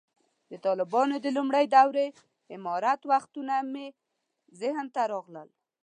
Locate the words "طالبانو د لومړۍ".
0.65-1.65